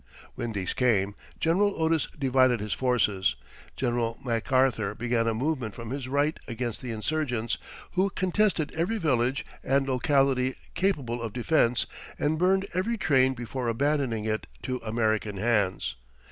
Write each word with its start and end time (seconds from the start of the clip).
When 0.33 0.53
these 0.53 0.73
came, 0.73 1.13
General 1.39 1.79
Otis 1.79 2.07
divided 2.17 2.59
his 2.59 2.73
forces. 2.73 3.35
General 3.75 4.17
MacArthur 4.25 4.95
began 4.95 5.27
a 5.27 5.35
movement 5.35 5.75
from 5.75 5.91
his 5.91 6.07
right 6.07 6.39
against 6.47 6.81
the 6.81 6.91
insurgents, 6.91 7.59
who 7.91 8.09
contested 8.09 8.71
every 8.75 8.97
village 8.97 9.45
and 9.63 9.87
locality 9.87 10.55
capable 10.73 11.21
of 11.21 11.33
defense, 11.33 11.85
and 12.17 12.39
burned 12.39 12.65
every 12.73 12.97
train 12.97 13.35
before 13.35 13.67
abandoning 13.67 14.25
it 14.25 14.47
to 14.63 14.77
American 14.83 15.37
hands. 15.37 15.97